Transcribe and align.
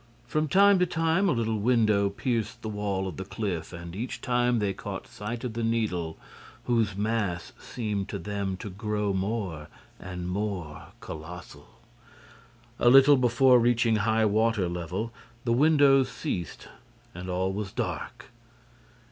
From 0.25 0.47
time 0.47 0.79
to 0.79 0.87
time, 0.87 1.29
a 1.29 1.31
little 1.31 1.59
window 1.59 2.09
pierced 2.09 2.63
the 2.63 2.69
wall 2.69 3.07
of 3.07 3.17
the 3.17 3.23
cliff; 3.23 3.71
and, 3.71 3.95
each 3.95 4.19
time, 4.19 4.57
they 4.57 4.73
caught 4.73 5.05
sight 5.05 5.43
of 5.43 5.53
the 5.53 5.61
Needle, 5.61 6.17
whose 6.63 6.95
mass 6.97 7.53
seemed 7.59 8.09
to 8.09 8.17
them 8.17 8.57
to 8.57 8.71
grow 8.71 9.13
more 9.13 9.67
and 9.99 10.27
more 10.27 10.87
colossal. 11.01 11.67
A 12.79 12.89
little 12.89 13.15
before 13.15 13.59
reaching 13.59 13.97
high 13.97 14.25
water 14.25 14.67
level, 14.67 15.13
the 15.45 15.53
windows 15.53 16.09
ceased 16.09 16.67
and 17.13 17.29
all 17.29 17.53
was 17.53 17.71
dark. 17.71 18.31